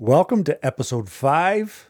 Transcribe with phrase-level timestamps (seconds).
[0.00, 1.88] Welcome to episode five.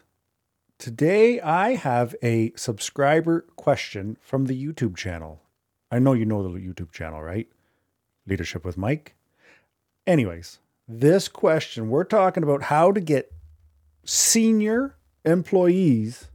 [0.77, 5.41] Today I have a subscriber question from the YouTube channel.
[5.89, 7.47] I know you know the YouTube channel, right?
[8.27, 9.15] Leadership with Mike.
[10.05, 13.33] Anyways, this question we're talking about how to get
[14.03, 16.27] senior employees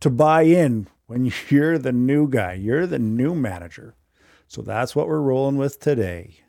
[0.00, 3.94] to buy in when you're the new guy, you're the new manager.
[4.48, 6.40] So that's what we're rolling with today.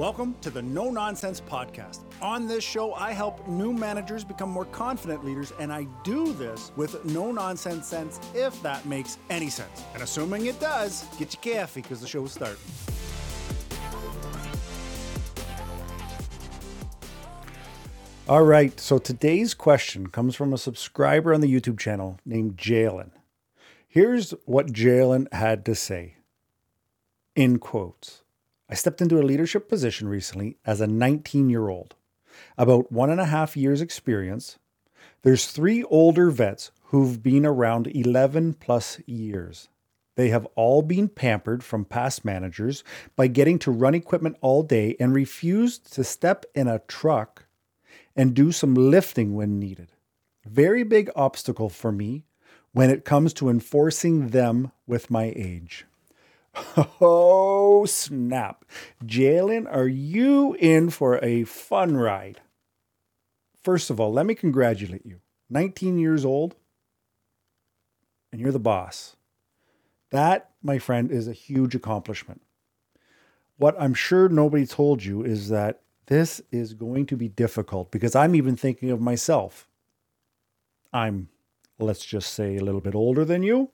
[0.00, 1.98] Welcome to the No Nonsense Podcast.
[2.22, 6.72] On this show, I help new managers become more confident leaders, and I do this
[6.74, 9.84] with no nonsense sense, if that makes any sense.
[9.92, 12.56] And assuming it does, get your coffee because the show show's starting.
[18.26, 23.10] All right, so today's question comes from a subscriber on the YouTube channel named Jalen.
[23.86, 26.16] Here's what Jalen had to say
[27.36, 28.19] in quotes.
[28.70, 31.96] I stepped into a leadership position recently as a 19 year old,
[32.56, 34.60] about one and a half years' experience.
[35.22, 39.68] There's three older vets who've been around 11 plus years.
[40.14, 42.84] They have all been pampered from past managers
[43.16, 47.46] by getting to run equipment all day and refused to step in a truck
[48.14, 49.92] and do some lifting when needed.
[50.46, 52.24] Very big obstacle for me
[52.72, 55.86] when it comes to enforcing them with my age.
[57.00, 58.64] Oh, snap.
[59.04, 62.40] Jalen, are you in for a fun ride?
[63.62, 65.20] First of all, let me congratulate you.
[65.48, 66.56] 19 years old,
[68.32, 69.16] and you're the boss.
[70.10, 72.42] That, my friend, is a huge accomplishment.
[73.56, 78.14] What I'm sure nobody told you is that this is going to be difficult because
[78.16, 79.68] I'm even thinking of myself.
[80.92, 81.28] I'm,
[81.78, 83.70] let's just say, a little bit older than you.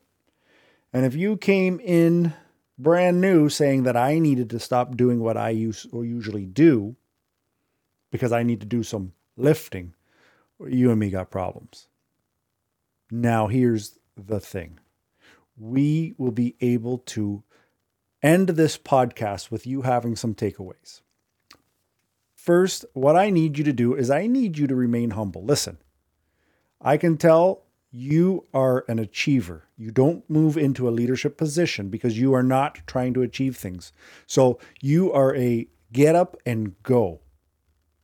[0.93, 2.33] And if you came in
[2.77, 6.95] brand new saying that I needed to stop doing what I use or usually do
[8.11, 9.93] because I need to do some lifting,
[10.65, 11.87] you and me got problems.
[13.11, 14.79] Now, here's the thing
[15.57, 17.43] we will be able to
[18.21, 21.01] end this podcast with you having some takeaways.
[22.35, 25.43] First, what I need you to do is I need you to remain humble.
[25.43, 25.77] Listen,
[26.79, 29.67] I can tell you are an achiever.
[29.77, 33.93] You don't move into a leadership position because you are not trying to achieve things.
[34.25, 37.21] So you are a get up and go,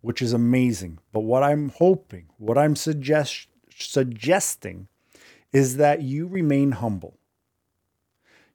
[0.02, 1.00] which is amazing.
[1.12, 4.88] But what I'm hoping, what I'm suggest, suggesting
[5.52, 7.18] is that you remain humble.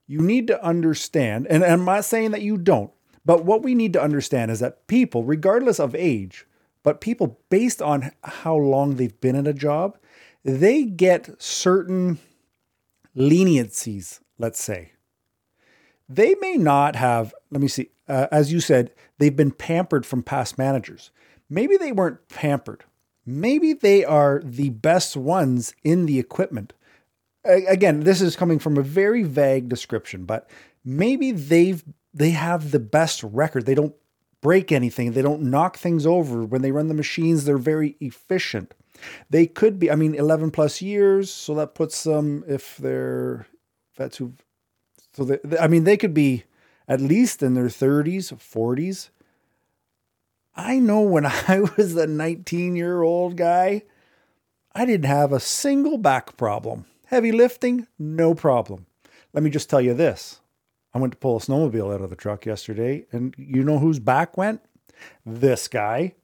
[0.06, 2.90] You need to understand, and I'm not saying that you don't,
[3.26, 6.46] but what we need to understand is that people, regardless of age,
[6.82, 9.98] but people based on how long they've been in a job,
[10.48, 12.18] they get certain
[13.16, 14.92] leniencies, let's say.
[16.08, 20.22] They may not have, let me see, uh, as you said, they've been pampered from
[20.22, 21.10] past managers.
[21.50, 22.84] Maybe they weren't pampered.
[23.26, 26.72] Maybe they are the best ones in the equipment.
[27.44, 30.48] Again, this is coming from a very vague description, but
[30.84, 33.66] maybe they've they have the best record.
[33.66, 33.94] They don't
[34.40, 35.12] break anything.
[35.12, 36.42] They don't knock things over.
[36.42, 38.74] When they run the machines, they're very efficient.
[39.30, 41.30] They could be, I mean, 11 plus years.
[41.30, 43.46] So that puts them, if they're
[43.96, 44.34] vets who,
[45.12, 46.44] so they, I mean, they could be
[46.86, 49.10] at least in their 30s, 40s.
[50.54, 53.82] I know when I was a 19 year old guy,
[54.74, 56.86] I didn't have a single back problem.
[57.06, 58.86] Heavy lifting, no problem.
[59.32, 60.40] Let me just tell you this
[60.94, 63.98] I went to pull a snowmobile out of the truck yesterday, and you know whose
[63.98, 64.60] back went?
[65.24, 66.14] This guy.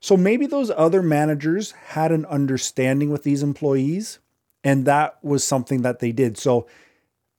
[0.00, 4.18] So maybe those other managers had an understanding with these employees,
[4.62, 6.38] and that was something that they did.
[6.38, 6.66] So,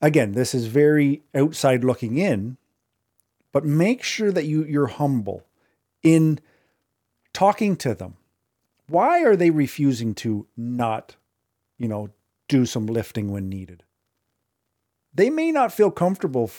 [0.01, 2.57] again, this is very outside looking in,
[3.51, 5.45] but make sure that you, you're humble
[6.03, 6.39] in
[7.33, 8.15] talking to them.
[8.87, 11.15] Why are they refusing to not,
[11.77, 12.09] you know,
[12.47, 13.83] do some lifting when needed?
[15.13, 16.51] They may not feel comfortable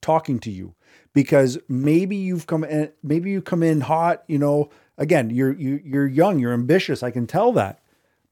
[0.00, 0.74] talking to you
[1.12, 5.80] because maybe you've come in, maybe you come in hot, you know, again, you're you,
[5.84, 7.02] you're young, you're ambitious.
[7.02, 7.80] I can tell that.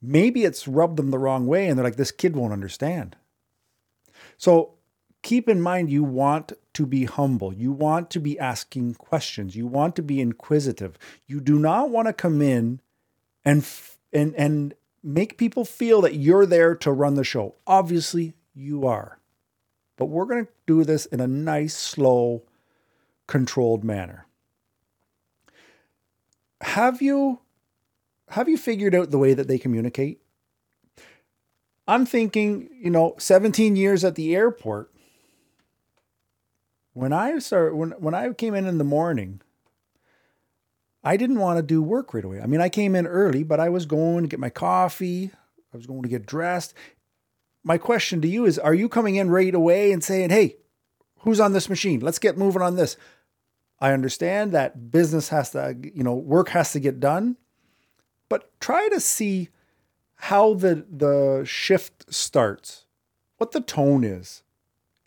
[0.02, 3.16] Maybe it's rubbed them the wrong way, and they're like, this kid won't understand.
[4.36, 4.74] So
[5.22, 7.54] keep in mind, you want to be humble.
[7.54, 9.56] You want to be asking questions.
[9.56, 10.98] You want to be inquisitive.
[11.26, 12.80] You do not want to come in
[13.44, 13.66] and
[14.12, 17.54] and and make people feel that you're there to run the show.
[17.66, 19.18] Obviously, you are.
[19.96, 22.42] But we're going to do this in a nice, slow,
[23.26, 24.25] controlled manner
[26.60, 27.40] have you
[28.28, 30.20] have you figured out the way that they communicate?
[31.88, 34.92] I'm thinking, you know, 17 years at the airport.
[36.92, 39.42] When I start when when I came in in the morning,
[41.04, 42.40] I didn't want to do work right away.
[42.40, 45.30] I mean, I came in early, but I was going to get my coffee,
[45.72, 46.74] I was going to get dressed.
[47.62, 50.56] My question to you is Are you coming in right away and saying, hey,
[51.18, 52.00] who's on this machine?
[52.00, 52.96] Let's get moving on this?
[53.78, 57.36] I understand that business has to, you know, work has to get done,
[58.28, 59.50] but try to see
[60.16, 62.86] how the the shift starts,
[63.36, 64.42] what the tone is.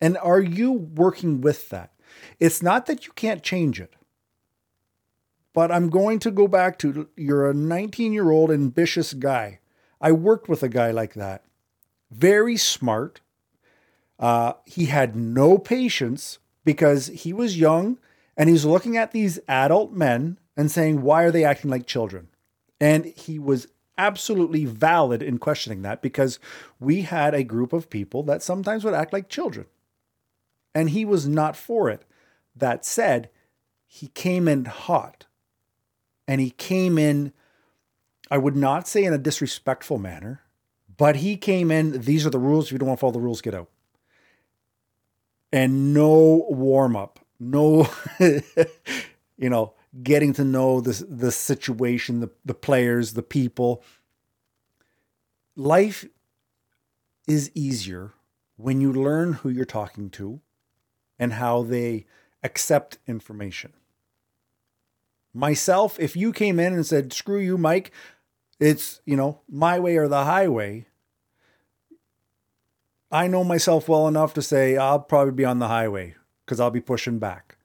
[0.02, 1.92] And are you working with that?
[2.40, 3.96] It's not that you can't change it.
[5.54, 9.60] But I'm going to go back to you're a 19 year old ambitious guy.
[10.00, 11.44] I worked with a guy like that.
[12.12, 13.22] Very smart.
[14.20, 17.98] Uh, he had no patience because he was young
[18.40, 22.30] and he's looking at these adult men and saying, Why are they acting like children?
[22.80, 26.40] And he was absolutely valid in questioning that because
[26.80, 29.66] we had a group of people that sometimes would act like children.
[30.74, 32.06] And he was not for it.
[32.56, 33.30] That said,
[33.86, 35.26] he came in hot
[36.26, 37.34] and he came in,
[38.32, 40.44] I would not say in a disrespectful manner,
[40.96, 42.68] but he came in, these are the rules.
[42.68, 43.70] If you don't want to follow the rules, get out.
[45.52, 47.90] And no warm up, no,
[48.20, 53.84] you know, getting to know the, the situation, the, the players, the people.
[55.56, 56.06] Life
[57.28, 58.14] is easier
[58.58, 60.42] when you learn who you're talking to
[61.18, 62.06] and how they
[62.44, 63.74] accept information.
[65.34, 67.92] Myself, if you came in and said, screw you, Mike,
[68.60, 70.88] it's, you know, my way or the highway,
[73.12, 76.16] I know myself well enough to say I'll probably be on the highway
[76.50, 77.58] because I'll be pushing back.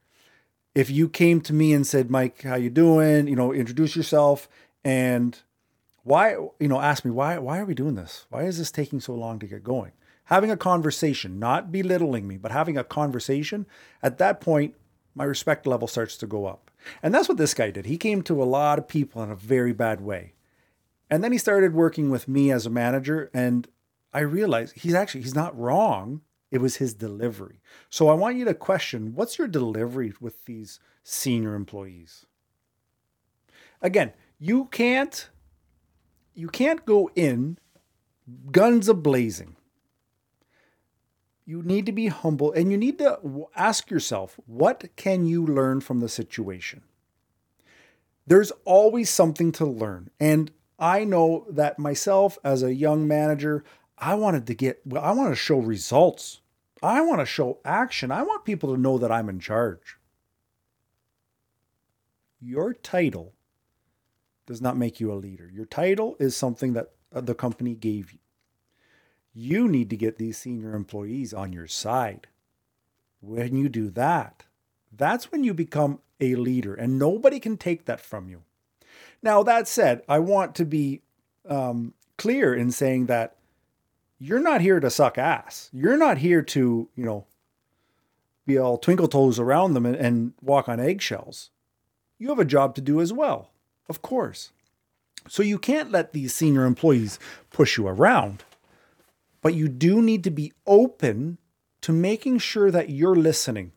[0.75, 3.29] If you came to me and said, Mike, how you doing?
[3.29, 4.49] You know, introduce yourself
[4.85, 5.39] and
[6.03, 8.27] why, you know, ask me why why are we doing this?
[8.29, 9.93] Why is this taking so long to get going?
[10.25, 13.67] having a conversation, not belittling me, but having a conversation,
[14.03, 14.75] at that point,
[15.15, 16.71] my respect level starts to go up.
[17.03, 17.87] And that's what this guy did.
[17.87, 20.33] He came to a lot of people in a very bad way.
[21.11, 23.69] And then he started working with me as a manager and
[24.13, 26.23] I realized he's actually he's not wrong.
[26.55, 27.61] It was his delivery.
[27.91, 32.27] So I want you to question what's your delivery with these senior employees?
[33.83, 35.31] Again, you can't
[36.33, 37.59] you can't go in
[38.53, 39.57] guns a blazing
[41.45, 45.81] you need to be humble and you need to ask yourself what can you learn
[45.81, 46.83] from the situation
[48.27, 53.65] there's always something to learn and i know that myself as a young manager
[53.99, 56.41] i wanted to get well, i want to show results
[56.85, 59.99] i want to show action i want people to know that i'm in charge
[62.41, 63.33] your title
[64.47, 68.19] does not make you a leader your title is something that the company gave you
[69.35, 72.29] you need to get these senior employees on your side.
[73.21, 74.45] When you do that,
[74.97, 78.43] that's when you become a leader, and nobody can take that from you.
[79.23, 81.03] Now, that said, I want to be
[81.49, 83.37] um, clear in saying that
[84.25, 85.69] you're not here to suck ass.
[85.71, 87.27] You're not here to, you know,
[88.47, 91.51] be all twinkle toes around them and, and walk on eggshells.
[92.19, 93.51] You have a job to do as well,
[93.87, 94.53] of course.
[95.29, 97.19] So you can't let these senior employees
[97.51, 98.45] push you around.
[99.43, 101.37] But you do need to be open
[101.83, 103.73] to making sure that you're listening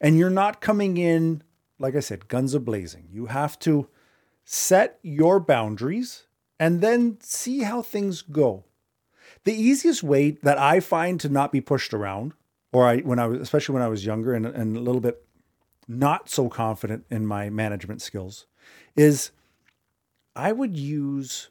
[0.00, 1.42] and you're not coming in,
[1.78, 3.08] like I said, guns a blazing.
[3.12, 3.88] You have to
[4.42, 6.24] set your boundaries
[6.58, 8.64] and then see how things go.
[9.46, 12.32] The easiest way that I find to not be pushed around,
[12.72, 15.24] or I when I was especially when I was younger and, and a little bit
[15.86, 18.46] not so confident in my management skills,
[18.96, 19.30] is
[20.34, 21.50] I would use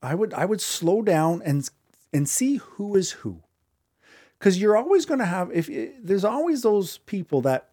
[0.00, 1.68] I would I would slow down and
[2.12, 3.42] and see who is who.
[4.38, 7.70] Because you're always going to have, if eh, there's always those people that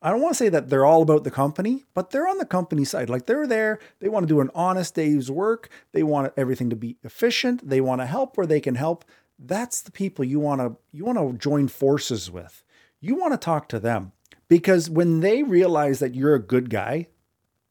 [0.00, 2.46] I don't want to say that they're all about the company, but they're on the
[2.46, 3.10] company side.
[3.10, 6.76] Like they're there, they want to do an honest day's work, they want everything to
[6.76, 9.04] be efficient, they want to help where they can help.
[9.38, 12.62] That's the people you want to you want to join forces with.
[13.00, 14.12] You want to talk to them
[14.48, 17.08] because when they realize that you're a good guy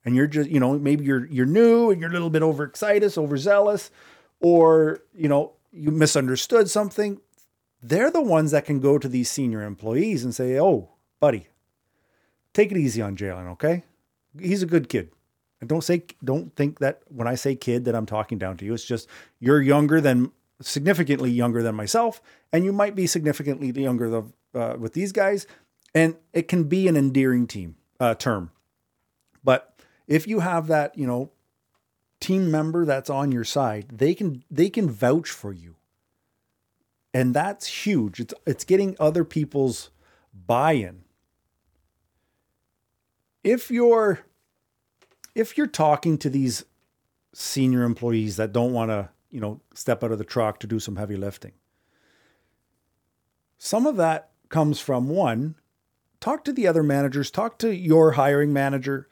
[0.04, 3.18] and you're just, you know, maybe you're you're new and you're a little bit overexcited,
[3.18, 3.90] overzealous,
[4.40, 7.20] or, you know, you misunderstood something,
[7.82, 11.48] they're the ones that can go to these senior employees and say, "Oh, buddy,
[12.58, 13.84] take it easy on Jalen, okay?
[14.40, 15.12] He's a good kid."
[15.60, 18.66] And don't say don't think that when I say kid that I'm talking down to
[18.66, 18.74] you.
[18.74, 19.08] It's just
[19.40, 22.22] you're younger than significantly younger than myself,
[22.52, 25.48] and you might be significantly younger than, uh, with these guys,
[25.94, 28.52] and it can be an endearing team uh, term.
[29.44, 31.32] But if you have that, you know,
[32.20, 35.76] team member that's on your side, they can they can vouch for you.
[37.14, 38.20] And that's huge.
[38.20, 39.90] It's it's getting other people's
[40.34, 41.04] buy-in.
[43.48, 44.20] If you're
[45.34, 46.66] if you're talking to these
[47.34, 50.80] senior employees that don't want to, you know, step out of the truck to do
[50.82, 51.54] some heavy lifting,
[53.58, 55.56] some of that comes from one,
[56.20, 59.08] talk to the other managers, talk to your hiring manager.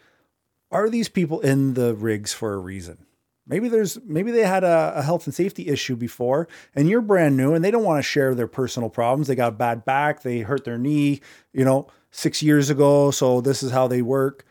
[0.69, 3.05] Are these people in the rigs for a reason?
[3.47, 7.37] Maybe there's maybe they had a, a, health and safety issue before, and you're brand
[7.37, 9.27] new, and they don't want to share their personal problems.
[9.27, 11.21] They got a bad back, they hurt their knee,
[11.53, 13.11] you know, six years ago.
[13.11, 14.45] So this is how they work.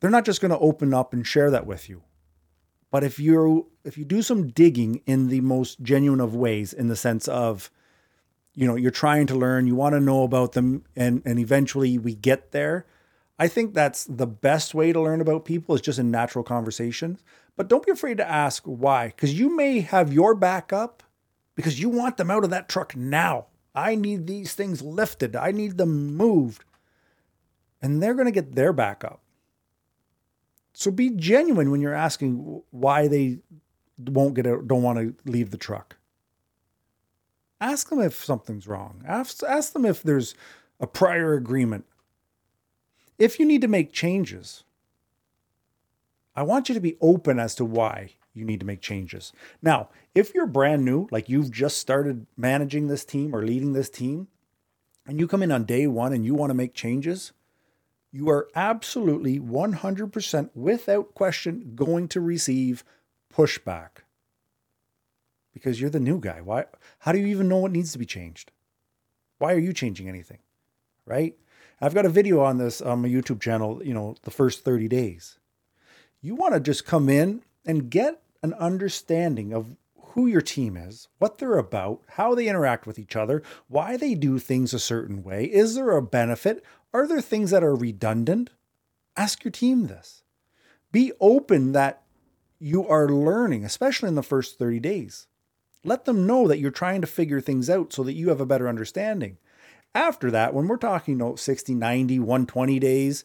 [0.00, 2.02] They're not just going to open up and share that with you.
[2.90, 6.88] But if you if you do some digging in the most genuine of ways, in
[6.88, 7.70] the sense of,
[8.54, 11.98] you know, you're trying to learn, you want to know about them, and and eventually
[11.98, 12.86] we get there.
[13.38, 17.22] I think that's the best way to learn about people is just in natural conversations.
[17.56, 21.02] But don't be afraid to ask why, because you may have your back up
[21.56, 23.46] because you want them out of that truck now.
[23.74, 25.34] I need these things lifted.
[25.34, 26.64] I need them moved.
[27.86, 29.20] And they're going to get their back up.
[30.72, 33.38] So be genuine when you're asking why they
[33.96, 35.96] won't get out, don't want to leave the truck.
[37.60, 39.04] Ask them if something's wrong.
[39.06, 40.34] Ask, ask them if there's
[40.80, 41.84] a prior agreement.
[43.20, 44.64] If you need to make changes,
[46.34, 49.32] I want you to be open as to why you need to make changes.
[49.62, 53.88] Now, if you're brand new, like you've just started managing this team or leading this
[53.88, 54.26] team,
[55.06, 57.30] and you come in on day one and you want to make changes,
[58.16, 62.82] you are absolutely 100% without question going to receive
[63.32, 63.88] pushback
[65.52, 66.40] because you're the new guy.
[66.40, 66.64] Why
[67.00, 68.52] how do you even know what needs to be changed?
[69.38, 70.38] Why are you changing anything?
[71.04, 71.36] Right?
[71.78, 74.64] I've got a video on this um, on my YouTube channel, you know, the first
[74.64, 75.38] 30 days.
[76.22, 79.76] You want to just come in and get an understanding of
[80.16, 84.14] who your team is, what they're about, how they interact with each other, why they
[84.14, 85.44] do things a certain way.
[85.44, 86.64] Is there a benefit?
[86.96, 88.48] Are there things that are redundant?
[89.18, 90.22] Ask your team this.
[90.92, 92.04] Be open that
[92.58, 95.26] you are learning, especially in the first 30 days.
[95.84, 98.46] Let them know that you're trying to figure things out so that you have a
[98.46, 99.36] better understanding.
[99.94, 103.24] After that, when we're talking about know, 60, 90, 120 days,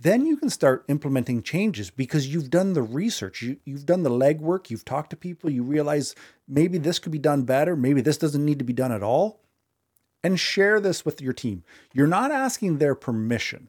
[0.00, 4.10] then you can start implementing changes because you've done the research, you, you've done the
[4.10, 6.16] legwork, you've talked to people, you realize
[6.48, 9.45] maybe this could be done better, maybe this doesn't need to be done at all.
[10.26, 11.62] And share this with your team.
[11.94, 13.68] You're not asking their permission,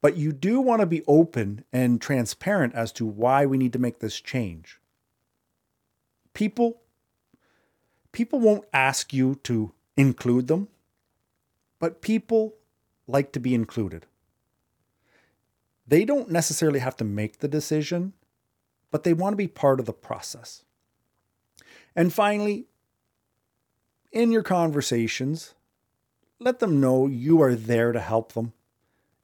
[0.00, 3.80] but you do want to be open and transparent as to why we need to
[3.80, 4.78] make this change.
[6.32, 6.82] People
[8.12, 10.68] people won't ask you to include them,
[11.80, 12.54] but people
[13.08, 14.06] like to be included
[15.88, 18.12] they don't necessarily have to make the decision,
[18.92, 20.62] but they want to be part of the process.
[21.96, 22.66] And finally,
[24.12, 25.54] in your conversations,
[26.44, 28.52] let them know you are there to help them.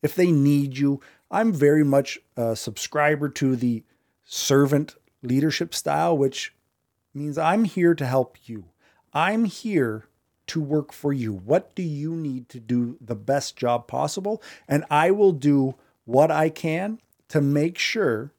[0.02, 1.00] If they need you,
[1.30, 3.84] I'm very much a subscriber to the
[4.24, 6.54] servant leadership style, which
[7.12, 8.64] means I'm here to help you.
[9.12, 10.06] I'm here
[10.46, 11.32] to work for you.
[11.32, 14.42] What do you need to do the best job possible?
[14.66, 15.74] And I will do
[16.04, 18.32] what I can to make sure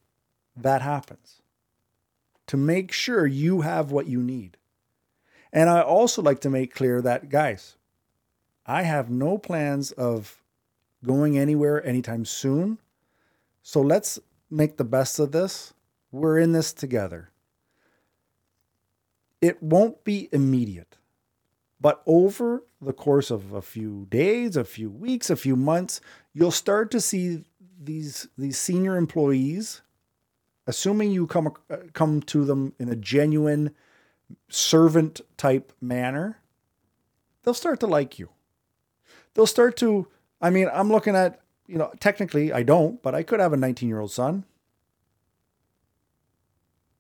[0.58, 1.42] that happens,
[2.48, 4.58] to make sure you have what you need.
[5.54, 7.76] And I also like to make clear that, guys,
[8.66, 10.42] I have no plans of
[11.04, 12.80] going anywhere anytime soon.
[13.64, 15.74] So let's make the best of this.
[16.12, 17.30] We're in this together.
[19.42, 20.98] It won't be immediate,
[21.80, 26.00] but over the course of a few days, a few weeks, a few months,
[26.34, 27.44] you'll start to see
[27.84, 29.82] these these senior employees,
[30.68, 33.74] assuming you come uh, come to them in a genuine
[34.48, 36.38] servant type manner,
[37.42, 38.30] they'll start to like you.
[39.34, 40.08] They'll start to.
[40.42, 43.58] I mean, I'm looking at you know technically I don't, but I could have a
[43.58, 44.46] 19 year old son.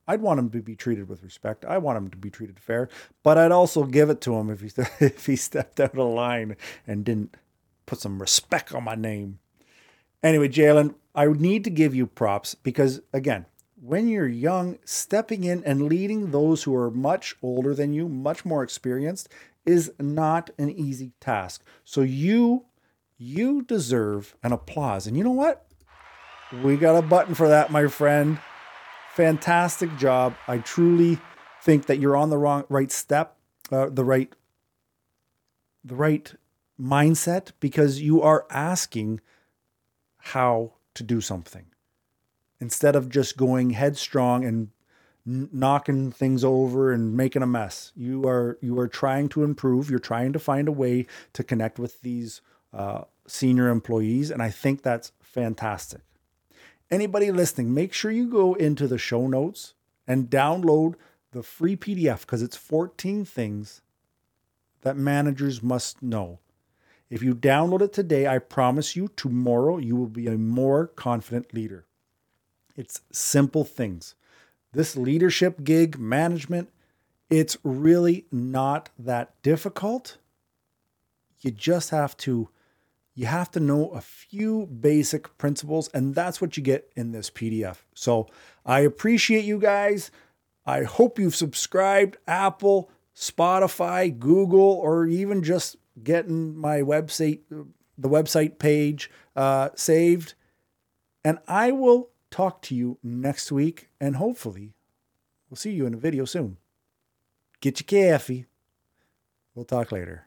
[0.08, 1.64] I'd want him to be treated with respect.
[1.64, 2.90] I want him to be treated fair,
[3.24, 4.72] but I'd also give it to him if he
[5.06, 7.38] if he stepped out of line and didn't
[7.86, 9.40] put some respect on my name.
[10.24, 13.46] Anyway, Jalen, I need to give you props because, again,
[13.82, 18.46] when you're young, stepping in and leading those who are much older than you, much
[18.46, 19.28] more experienced,
[19.66, 21.64] is not an easy task.
[21.84, 22.66] So you
[23.18, 25.06] you deserve an applause.
[25.06, 25.68] And you know what?
[26.64, 28.40] We got a button for that, my friend.
[29.14, 30.36] Fantastic job.
[30.48, 31.20] I truly
[31.62, 33.38] think that you're on the wrong right step,
[33.72, 34.34] uh, the right
[35.84, 36.34] the right
[36.80, 39.22] mindset because you are asking
[40.18, 41.66] how to do something
[42.60, 44.70] instead of just going headstrong and
[45.26, 47.92] knocking things over and making a mess.
[47.96, 49.90] You are you are trying to improve.
[49.90, 52.42] You're trying to find a way to connect with these
[52.74, 56.02] uh, senior employees, and I think that's fantastic.
[56.90, 59.74] Anybody listening, make sure you go into the show notes
[60.08, 60.96] and download
[61.32, 63.82] the free PDF because it's 14 things
[64.82, 66.40] that managers must know.
[67.10, 71.54] If you download it today, I promise you tomorrow you will be a more confident
[71.54, 71.86] leader.
[72.76, 74.16] It's simple things.
[74.74, 76.70] This leadership gig, management,
[77.30, 80.18] it's really not that difficult.
[81.40, 82.50] You just have to
[83.14, 87.30] you have to know a few basic principles and that's what you get in this
[87.30, 87.80] PDF.
[87.94, 88.28] So,
[88.66, 90.12] I appreciate you guys.
[90.66, 98.60] I hope you've subscribed Apple, Spotify, Google or even just getting my website the website
[98.60, 100.34] page uh, saved
[101.24, 104.74] and I will talk to you next week and hopefully
[105.50, 106.58] we'll see you in a video soon.
[107.60, 108.48] Get your coffee.
[109.54, 110.26] We'll talk later.